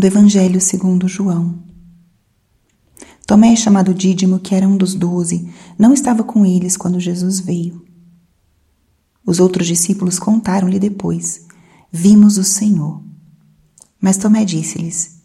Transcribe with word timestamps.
do 0.00 0.06
Evangelho 0.06 0.62
segundo 0.62 1.06
João. 1.06 1.62
Tomé, 3.26 3.54
chamado 3.54 3.92
Dídimo, 3.92 4.38
que 4.38 4.54
era 4.54 4.66
um 4.66 4.74
dos 4.74 4.94
doze, 4.94 5.46
não 5.78 5.92
estava 5.92 6.24
com 6.24 6.46
eles 6.46 6.74
quando 6.74 6.98
Jesus 6.98 7.38
veio. 7.38 7.84
Os 9.26 9.38
outros 9.38 9.66
discípulos 9.66 10.18
contaram-lhe 10.18 10.78
depois: 10.78 11.46
Vimos 11.92 12.38
o 12.38 12.44
Senhor. 12.44 13.04
Mas 14.00 14.16
Tomé 14.16 14.42
disse-lhes: 14.42 15.20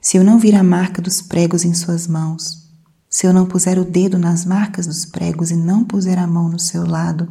Se 0.00 0.16
eu 0.16 0.22
não 0.22 0.38
vir 0.38 0.54
a 0.54 0.62
marca 0.62 1.02
dos 1.02 1.20
pregos 1.20 1.64
em 1.64 1.74
suas 1.74 2.06
mãos, 2.06 2.70
se 3.10 3.26
eu 3.26 3.32
não 3.32 3.46
puser 3.46 3.80
o 3.80 3.84
dedo 3.84 4.16
nas 4.16 4.44
marcas 4.44 4.86
dos 4.86 5.04
pregos 5.04 5.50
e 5.50 5.56
não 5.56 5.84
puser 5.84 6.20
a 6.20 6.26
mão 6.26 6.48
no 6.48 6.60
seu 6.60 6.86
lado, 6.86 7.28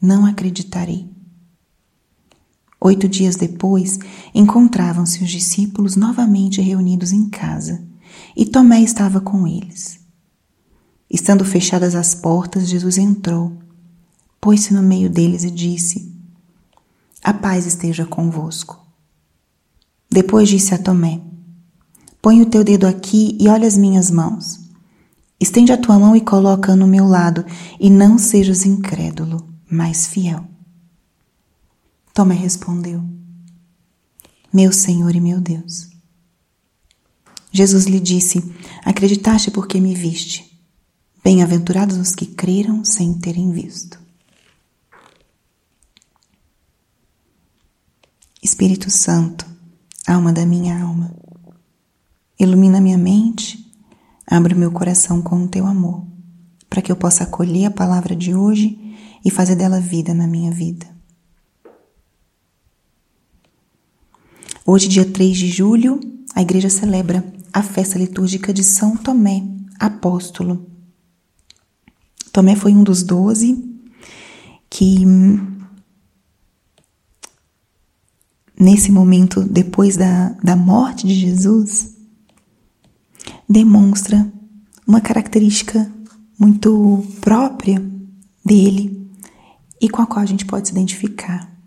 não 0.00 0.26
acreditarei. 0.26 1.10
Oito 2.80 3.08
dias 3.08 3.34
depois, 3.34 3.98
encontravam-se 4.32 5.22
os 5.22 5.30
discípulos 5.30 5.96
novamente 5.96 6.60
reunidos 6.60 7.12
em 7.12 7.28
casa, 7.28 7.82
e 8.36 8.46
Tomé 8.46 8.80
estava 8.80 9.20
com 9.20 9.46
eles. 9.46 9.98
Estando 11.10 11.44
fechadas 11.44 11.94
as 11.94 12.14
portas, 12.14 12.68
Jesus 12.68 12.96
entrou, 12.98 13.52
pôs-se 14.40 14.72
no 14.72 14.82
meio 14.82 15.10
deles 15.10 15.42
e 15.42 15.50
disse: 15.50 16.14
A 17.24 17.32
paz 17.32 17.66
esteja 17.66 18.06
convosco. 18.06 18.78
Depois 20.08 20.48
disse 20.48 20.72
a 20.72 20.78
Tomé: 20.78 21.20
Põe 22.22 22.42
o 22.42 22.46
teu 22.46 22.62
dedo 22.62 22.86
aqui 22.86 23.36
e 23.40 23.48
olha 23.48 23.66
as 23.66 23.76
minhas 23.76 24.10
mãos. 24.10 24.60
Estende 25.40 25.72
a 25.72 25.78
tua 25.78 25.98
mão 25.98 26.14
e 26.14 26.20
coloca-a 26.20 26.76
no 26.76 26.86
meu 26.86 27.06
lado, 27.06 27.44
e 27.78 27.88
não 27.90 28.18
sejas 28.18 28.66
incrédulo, 28.66 29.48
mas 29.70 30.06
fiel. 30.06 30.44
Tomé 32.18 32.34
respondeu: 32.34 33.00
Meu 34.52 34.72
Senhor 34.72 35.14
e 35.14 35.20
meu 35.20 35.40
Deus. 35.40 35.88
Jesus 37.52 37.84
lhe 37.84 38.00
disse: 38.00 38.42
Acreditaste 38.84 39.52
porque 39.52 39.80
me 39.80 39.94
viste. 39.94 40.60
Bem-aventurados 41.22 41.96
os 41.96 42.16
que 42.16 42.26
creram 42.26 42.84
sem 42.84 43.14
terem 43.14 43.52
visto. 43.52 44.00
Espírito 48.42 48.90
Santo, 48.90 49.46
alma 50.04 50.32
da 50.32 50.44
minha 50.44 50.82
alma, 50.82 51.14
ilumina 52.36 52.80
minha 52.80 52.98
mente, 52.98 53.72
abre 54.26 54.56
meu 54.56 54.72
coração 54.72 55.22
com 55.22 55.44
o 55.44 55.48
teu 55.48 55.64
amor, 55.68 56.04
para 56.68 56.82
que 56.82 56.90
eu 56.90 56.96
possa 56.96 57.22
acolher 57.22 57.66
a 57.66 57.70
palavra 57.70 58.16
de 58.16 58.34
hoje 58.34 58.76
e 59.24 59.30
fazer 59.30 59.54
dela 59.54 59.80
vida 59.80 60.12
na 60.12 60.26
minha 60.26 60.50
vida. 60.50 60.97
Hoje, 64.70 64.86
dia 64.86 65.10
3 65.10 65.34
de 65.34 65.48
julho, 65.48 65.98
a 66.34 66.42
igreja 66.42 66.68
celebra 66.68 67.24
a 67.50 67.62
festa 67.62 67.98
litúrgica 67.98 68.52
de 68.52 68.62
São 68.62 68.98
Tomé, 68.98 69.42
apóstolo. 69.80 70.66
Tomé 72.30 72.54
foi 72.54 72.74
um 72.74 72.84
dos 72.84 73.02
doze 73.02 73.64
que, 74.68 75.06
nesse 78.60 78.92
momento, 78.92 79.42
depois 79.42 79.96
da, 79.96 80.36
da 80.44 80.54
morte 80.54 81.06
de 81.06 81.14
Jesus, 81.14 81.96
demonstra 83.48 84.30
uma 84.86 85.00
característica 85.00 85.90
muito 86.38 87.06
própria 87.22 87.82
dele 88.44 89.10
e 89.80 89.88
com 89.88 90.02
a 90.02 90.06
qual 90.06 90.20
a 90.20 90.26
gente 90.26 90.44
pode 90.44 90.68
se 90.68 90.74
identificar 90.74 91.57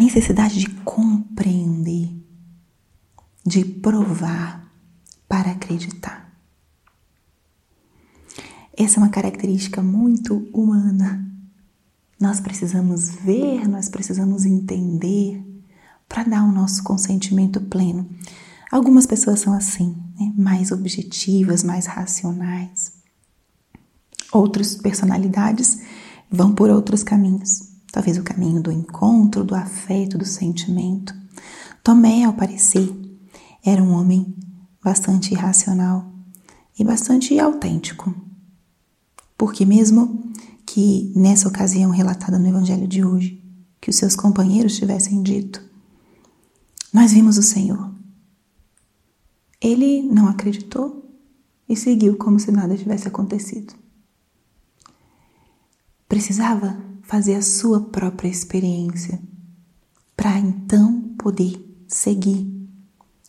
necessidade 0.00 0.58
de 0.58 0.68
compreender, 0.82 2.10
de 3.44 3.62
provar 3.64 4.72
para 5.28 5.50
acreditar. 5.50 6.34
Essa 8.74 8.98
é 8.98 9.02
uma 9.02 9.10
característica 9.10 9.82
muito 9.82 10.48
humana. 10.54 11.22
Nós 12.18 12.40
precisamos 12.40 13.10
ver, 13.10 13.68
nós 13.68 13.90
precisamos 13.90 14.46
entender 14.46 15.44
para 16.08 16.24
dar 16.24 16.44
o 16.44 16.52
nosso 16.52 16.82
consentimento 16.82 17.60
pleno. 17.60 18.08
Algumas 18.72 19.06
pessoas 19.06 19.40
são 19.40 19.52
assim, 19.52 19.94
né? 20.18 20.32
mais 20.34 20.72
objetivas, 20.72 21.62
mais 21.62 21.84
racionais. 21.84 22.94
Outras 24.32 24.76
personalidades 24.76 25.82
vão 26.30 26.54
por 26.54 26.70
outros 26.70 27.02
caminhos 27.02 27.69
talvez 27.90 28.16
o 28.18 28.22
caminho 28.22 28.62
do 28.62 28.70
encontro, 28.70 29.44
do 29.44 29.54
afeto, 29.54 30.16
do 30.16 30.24
sentimento. 30.24 31.14
Tomé, 31.82 32.24
ao 32.24 32.32
parecer, 32.32 32.92
era 33.64 33.82
um 33.82 33.92
homem 33.92 34.34
bastante 34.82 35.32
irracional 35.32 36.10
e 36.78 36.84
bastante 36.84 37.38
autêntico. 37.38 38.14
Porque, 39.36 39.64
mesmo 39.64 40.32
que 40.66 41.12
nessa 41.16 41.48
ocasião 41.48 41.90
relatada 41.90 42.38
no 42.38 42.46
Evangelho 42.46 42.86
de 42.86 43.04
hoje, 43.04 43.42
que 43.80 43.90
os 43.90 43.96
seus 43.96 44.14
companheiros 44.14 44.76
tivessem 44.76 45.22
dito: 45.22 45.62
Nós 46.92 47.12
vimos 47.12 47.38
o 47.38 47.42
Senhor. 47.42 47.90
Ele 49.60 50.02
não 50.02 50.28
acreditou 50.28 51.10
e 51.68 51.76
seguiu 51.76 52.16
como 52.16 52.38
se 52.38 52.50
nada 52.50 52.76
tivesse 52.76 53.08
acontecido. 53.08 53.74
Precisava 56.08 56.89
fazer 57.10 57.34
a 57.34 57.42
sua 57.42 57.80
própria 57.80 58.28
experiência, 58.28 59.20
para 60.16 60.38
então 60.38 61.12
poder 61.18 61.60
seguir 61.88 62.48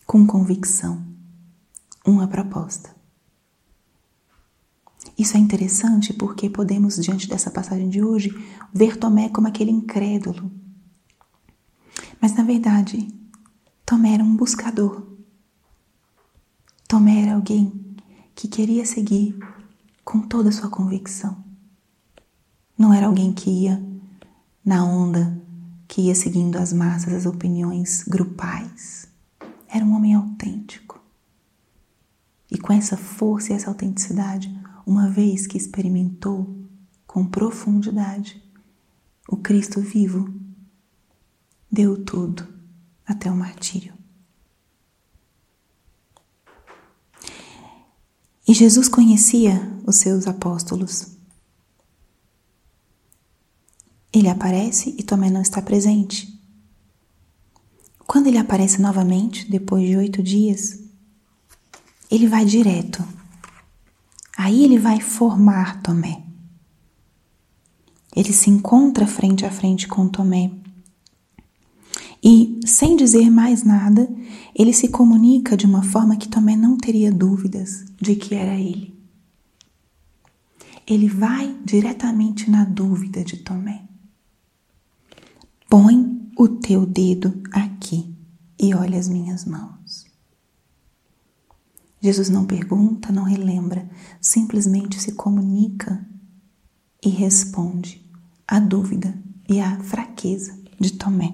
com 0.06 0.24
convicção 0.28 1.04
uma 2.06 2.28
proposta. 2.28 2.96
Isso 5.18 5.36
é 5.36 5.40
interessante 5.40 6.14
porque 6.14 6.48
podemos, 6.48 6.98
diante 6.98 7.28
dessa 7.28 7.50
passagem 7.50 7.90
de 7.90 8.04
hoje, 8.04 8.30
ver 8.72 8.98
Tomé 8.98 9.30
como 9.30 9.48
aquele 9.48 9.72
incrédulo. 9.72 10.52
Mas, 12.22 12.36
na 12.36 12.44
verdade, 12.44 13.08
Tomé 13.84 14.14
era 14.14 14.24
um 14.24 14.36
buscador. 14.36 15.08
Tomé 16.88 17.24
era 17.24 17.34
alguém 17.34 17.96
que 18.36 18.48
queria 18.48 18.86
seguir 18.86 19.40
com 20.06 20.22
toda 20.22 20.50
a 20.50 20.52
sua 20.52 20.70
convicção. 20.70 21.51
Não 22.82 22.92
era 22.92 23.06
alguém 23.06 23.32
que 23.32 23.48
ia 23.48 23.80
na 24.66 24.84
onda, 24.84 25.40
que 25.88 26.02
ia 26.02 26.16
seguindo 26.16 26.56
as 26.56 26.74
massas, 26.74 27.14
as 27.14 27.26
opiniões 27.28 28.02
grupais. 28.08 29.08
Era 29.70 29.86
um 29.86 29.96
homem 29.96 30.16
autêntico. 30.16 31.00
E 32.50 32.58
com 32.58 32.74
essa 32.74 32.98
força 32.98 33.54
e 33.54 33.56
essa 33.56 33.70
autenticidade, 33.70 34.52
uma 34.84 35.08
vez 35.08 35.46
que 35.46 35.58
experimentou 35.58 36.60
com 37.06 37.24
profundidade 37.24 38.44
o 39.30 39.38
Cristo 39.38 39.80
vivo, 39.80 40.34
deu 41.72 42.04
tudo 42.04 42.48
até 43.06 43.30
o 43.30 43.36
martírio. 43.36 43.94
E 48.48 48.56
Jesus 48.56 48.90
conhecia 48.90 49.72
os 49.86 49.98
seus 49.98 50.26
apóstolos. 50.26 51.11
Ele 54.14 54.28
aparece 54.28 54.94
e 54.98 55.04
Tomé 55.04 55.30
não 55.30 55.42
está 55.42 55.62
presente. 55.62 56.38
Quando 58.06 58.28
ele 58.28 58.38
aparece 58.38 58.82
novamente, 58.82 59.50
depois 59.50 59.88
de 59.88 59.96
oito 59.96 60.22
dias, 60.22 60.82
ele 62.10 62.28
vai 62.28 62.44
direto. 62.44 63.02
Aí 64.38 64.66
ele 64.66 64.78
vai 64.78 65.00
formar 65.00 65.82
Tomé. 65.82 66.22
Ele 68.14 68.34
se 68.34 68.50
encontra 68.50 69.08
frente 69.08 69.46
a 69.46 69.50
frente 69.52 69.88
com 69.88 70.10
Tomé. 70.10 70.52
E, 72.22 72.60
sem 72.66 72.98
dizer 72.98 73.30
mais 73.32 73.64
nada, 73.64 74.10
ele 74.54 74.74
se 74.74 74.90
comunica 74.90 75.56
de 75.56 75.66
uma 75.66 75.82
forma 75.82 76.18
que 76.18 76.28
Tomé 76.28 76.58
não 76.58 76.78
teria 76.78 77.12
dúvidas 77.12 77.86
de 78.00 78.16
que 78.16 78.36
era 78.36 78.56
ele. 78.56 78.94
Ele 80.86 81.08
vai 81.08 81.56
diretamente 81.64 82.52
na 82.52 82.66
dúvida 82.66 83.24
de 83.24 83.38
Tomé. 83.38 83.91
Põe 85.72 86.30
o 86.38 86.50
teu 86.50 86.86
dedo 86.86 87.42
aqui 87.50 88.14
e 88.60 88.76
olha 88.76 89.00
as 89.00 89.08
minhas 89.08 89.46
mãos. 89.46 90.06
Jesus 92.02 92.28
não 92.28 92.46
pergunta, 92.46 93.10
não 93.10 93.24
relembra, 93.24 93.90
simplesmente 94.20 95.00
se 95.00 95.14
comunica 95.14 96.06
e 97.02 97.08
responde 97.08 98.06
à 98.46 98.60
dúvida 98.60 99.18
e 99.48 99.62
à 99.62 99.80
fraqueza 99.80 100.60
de 100.78 100.92
Tomé. 100.92 101.34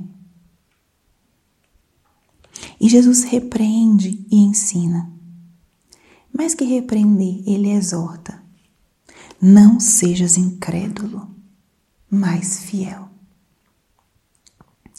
E 2.80 2.88
Jesus 2.88 3.24
repreende 3.24 4.24
e 4.30 4.36
ensina. 4.36 5.12
Mais 6.32 6.54
que 6.54 6.64
repreender, 6.64 7.42
ele 7.44 7.72
exorta: 7.72 8.40
não 9.42 9.80
sejas 9.80 10.38
incrédulo, 10.38 11.28
mas 12.08 12.60
fiel. 12.60 13.17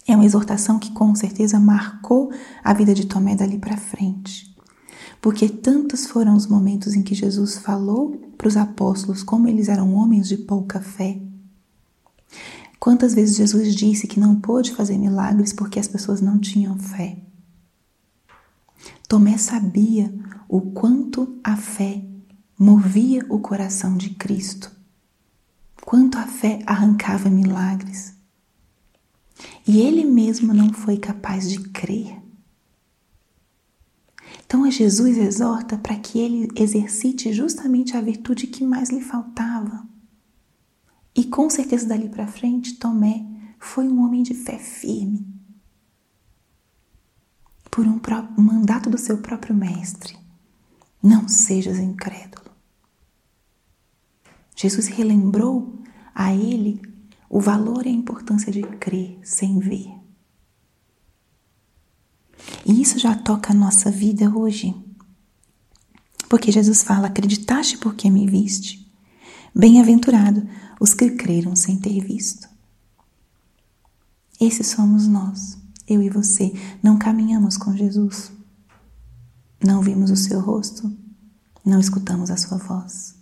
É 0.08 0.16
uma 0.16 0.24
exortação 0.24 0.78
que 0.78 0.90
com 0.90 1.14
certeza 1.14 1.60
marcou 1.60 2.32
a 2.64 2.72
vida 2.72 2.94
de 2.94 3.06
Tomé 3.06 3.36
dali 3.36 3.58
para 3.58 3.76
frente. 3.76 4.56
Porque 5.20 5.50
tantos 5.50 6.06
foram 6.06 6.34
os 6.34 6.46
momentos 6.46 6.94
em 6.94 7.02
que 7.02 7.14
Jesus 7.14 7.58
falou 7.58 8.16
para 8.38 8.48
os 8.48 8.56
apóstolos 8.56 9.22
como 9.22 9.46
eles 9.46 9.68
eram 9.68 9.92
homens 9.94 10.26
de 10.26 10.38
pouca 10.38 10.80
fé. 10.80 11.20
Quantas 12.80 13.12
vezes 13.12 13.36
Jesus 13.36 13.74
disse 13.74 14.06
que 14.06 14.18
não 14.18 14.40
pôde 14.40 14.74
fazer 14.74 14.96
milagres 14.96 15.52
porque 15.52 15.78
as 15.78 15.86
pessoas 15.88 16.22
não 16.22 16.38
tinham 16.38 16.78
fé. 16.78 17.18
Tomé 19.06 19.36
sabia 19.36 20.10
o 20.48 20.62
quanto 20.62 21.38
a 21.44 21.54
fé 21.54 22.02
movia 22.58 23.26
o 23.28 23.40
coração 23.40 23.94
de 23.94 24.10
Cristo, 24.10 24.70
quanto 25.84 26.16
a 26.16 26.26
fé 26.26 26.60
arrancava 26.66 27.28
milagres. 27.28 28.17
E 29.68 29.80
ele 29.82 30.02
mesmo 30.02 30.54
não 30.54 30.72
foi 30.72 30.96
capaz 30.96 31.46
de 31.46 31.60
crer. 31.68 32.18
Então 34.46 34.64
a 34.64 34.70
Jesus 34.70 35.18
exorta 35.18 35.76
para 35.76 35.94
que 35.94 36.18
ele 36.18 36.48
exercite 36.56 37.34
justamente 37.34 37.94
a 37.94 38.00
virtude 38.00 38.46
que 38.46 38.64
mais 38.64 38.88
lhe 38.88 39.02
faltava. 39.02 39.86
E 41.14 41.22
com 41.24 41.50
certeza 41.50 41.86
dali 41.86 42.08
para 42.08 42.26
frente, 42.26 42.76
Tomé 42.76 43.26
foi 43.58 43.86
um 43.86 44.02
homem 44.02 44.22
de 44.22 44.32
fé 44.32 44.58
firme. 44.58 45.26
Por 47.70 47.86
um 47.86 48.00
mandato 48.38 48.88
do 48.88 48.96
seu 48.96 49.18
próprio 49.18 49.54
mestre. 49.54 50.16
Não 51.02 51.28
sejas 51.28 51.78
incrédulo. 51.78 52.50
Jesus 54.56 54.86
relembrou 54.86 55.78
a 56.14 56.32
ele 56.32 56.80
o 57.28 57.40
valor 57.40 57.86
e 57.86 57.90
a 57.90 57.92
importância 57.92 58.50
de 58.50 58.62
crer 58.62 59.18
sem 59.22 59.58
ver. 59.58 59.92
E 62.64 62.80
isso 62.80 62.98
já 62.98 63.14
toca 63.14 63.52
a 63.52 63.56
nossa 63.56 63.90
vida 63.90 64.30
hoje. 64.30 64.74
Porque 66.28 66.52
Jesus 66.52 66.82
fala: 66.82 67.08
Acreditaste 67.08 67.78
porque 67.78 68.10
me 68.10 68.26
viste? 68.26 68.86
Bem-aventurado 69.54 70.46
os 70.80 70.94
que 70.94 71.10
creram 71.10 71.56
sem 71.56 71.78
ter 71.78 72.00
visto. 72.00 72.48
Esses 74.40 74.68
somos 74.68 75.08
nós, 75.08 75.58
eu 75.86 76.00
e 76.00 76.08
você. 76.08 76.52
Não 76.82 76.98
caminhamos 76.98 77.56
com 77.56 77.76
Jesus. 77.76 78.30
Não 79.64 79.82
vimos 79.82 80.10
o 80.10 80.16
seu 80.16 80.40
rosto, 80.40 80.96
não 81.64 81.80
escutamos 81.80 82.30
a 82.30 82.36
sua 82.36 82.58
voz. 82.58 83.17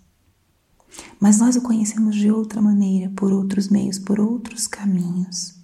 Mas 1.20 1.38
nós 1.38 1.56
o 1.56 1.62
conhecemos 1.62 2.16
de 2.16 2.30
outra 2.30 2.60
maneira, 2.60 3.10
por 3.16 3.32
outros 3.32 3.68
meios, 3.68 3.98
por 3.98 4.20
outros 4.20 4.66
caminhos. 4.66 5.54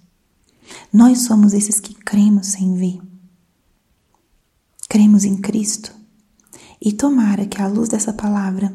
Nós 0.91 1.21
somos 1.21 1.53
esses 1.53 1.79
que 1.79 1.93
cremos 1.93 2.47
sem 2.47 2.75
ver 2.75 2.99
cremos 4.93 5.25
em 5.25 5.37
Cristo. 5.37 5.91
E 6.79 6.93
tomara 6.93 7.47
que, 7.47 7.59
à 7.59 7.67
luz 7.67 7.89
dessa 7.89 8.13
palavra, 8.13 8.71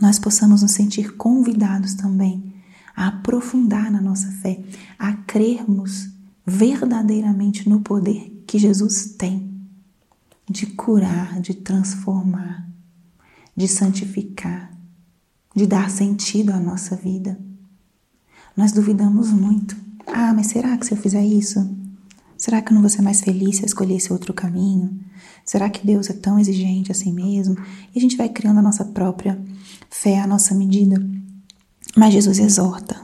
nós 0.00 0.18
possamos 0.18 0.62
nos 0.62 0.70
sentir 0.70 1.18
convidados 1.18 1.92
também 1.92 2.54
a 2.96 3.08
aprofundar 3.08 3.90
na 3.90 4.00
nossa 4.00 4.32
fé, 4.40 4.64
a 4.98 5.12
crermos 5.12 6.08
verdadeiramente 6.46 7.68
no 7.68 7.80
poder 7.82 8.42
que 8.46 8.58
Jesus 8.58 9.16
tem 9.18 9.52
de 10.48 10.64
curar, 10.64 11.38
de 11.42 11.52
transformar, 11.52 12.66
de 13.54 13.68
santificar, 13.68 14.69
de 15.54 15.66
dar 15.66 15.90
sentido 15.90 16.50
à 16.50 16.60
nossa 16.60 16.96
vida. 16.96 17.38
Nós 18.56 18.72
duvidamos 18.72 19.30
muito. 19.30 19.76
Ah, 20.06 20.32
mas 20.34 20.48
será 20.48 20.76
que 20.76 20.86
se 20.86 20.92
eu 20.92 20.98
fizer 20.98 21.24
isso, 21.24 21.60
Será 22.40 22.62
que 22.62 22.72
eu 22.72 22.74
não 22.74 22.80
vou 22.80 22.88
ser 22.88 23.02
mais 23.02 23.20
feliz 23.20 23.58
se 23.58 23.64
eu 23.64 23.66
escolher 23.66 23.96
esse 23.96 24.10
outro 24.10 24.32
caminho? 24.32 24.98
Será 25.44 25.68
que 25.68 25.86
Deus 25.86 26.08
é 26.08 26.14
tão 26.14 26.38
exigente 26.38 26.90
assim 26.90 27.12
mesmo? 27.12 27.54
E 27.94 27.98
a 27.98 28.00
gente 28.00 28.16
vai 28.16 28.30
criando 28.30 28.56
a 28.60 28.62
nossa 28.62 28.82
própria 28.82 29.38
fé, 29.90 30.18
a 30.18 30.26
nossa 30.26 30.54
medida. 30.54 30.96
Mas 31.94 32.14
Jesus 32.14 32.38
exorta. 32.38 32.98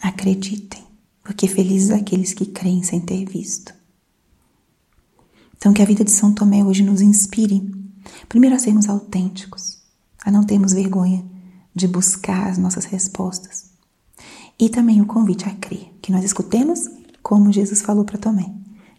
Acreditem, 0.00 0.84
porque 1.24 1.48
felizes 1.48 1.90
aqueles 1.90 2.32
que 2.32 2.46
creem 2.46 2.84
sem 2.84 3.00
ter 3.00 3.24
visto. 3.24 3.74
Então, 5.56 5.72
que 5.72 5.82
a 5.82 5.86
vida 5.86 6.04
de 6.04 6.12
São 6.12 6.32
Tomé 6.32 6.62
hoje 6.62 6.84
nos 6.84 7.00
inspire, 7.00 7.68
primeiro 8.28 8.56
a 8.56 8.58
sermos 8.58 8.88
autênticos, 8.88 9.78
a 10.24 10.30
não 10.30 10.44
termos 10.44 10.72
vergonha 10.72 11.24
de 11.74 11.88
buscar 11.88 12.48
as 12.48 12.58
nossas 12.58 12.84
respostas 12.84 13.70
e 14.58 14.68
também 14.68 15.00
o 15.00 15.06
convite 15.06 15.48
a 15.48 15.54
crer, 15.54 15.92
que 16.00 16.12
nós 16.12 16.24
escutemos 16.24 16.88
como 17.22 17.52
Jesus 17.52 17.82
falou 17.82 18.04
para 18.04 18.18
Tomé: 18.18 18.54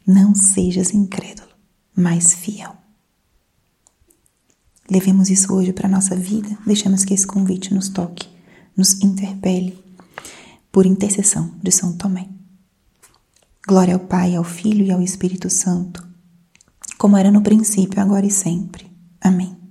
Não 0.06 0.36
sejas 0.36 0.94
incrédulo, 0.94 1.50
mas 1.96 2.34
fiel. 2.34 2.75
Levemos 4.90 5.30
isso 5.30 5.54
hoje 5.54 5.74
para 5.74 5.88
a 5.88 5.92
nossa 5.92 6.16
vida, 6.16 6.58
deixamos 6.66 7.04
que 7.04 7.13
esse 7.13 7.25
convite 7.25 7.74
nos 7.74 7.90
toque, 7.90 8.28
nos 8.75 9.01
interpele, 9.01 9.84
por 10.72 10.86
intercessão 10.86 11.56
de 11.62 11.72
São 11.72 11.94
Tomé. 11.94 12.28
Glória 13.68 13.96
ao 13.96 14.00
Pai, 14.00 14.36
ao 14.36 14.44
Filho 14.44 14.86
e 14.86 14.92
ao 14.92 15.01
Espírito 15.01 15.50
Santo, 15.50 16.06
como 16.98 17.18
era 17.18 17.31
no 17.31 17.42
princípio, 17.42 18.00
agora 18.00 18.25
e 18.25 18.31
sempre. 18.31 18.85
Amém. 19.25 19.65